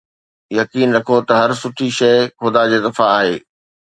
[0.59, 3.35] يقين رکو ته هر سٺي شيءِ خدا جي طرفان آهي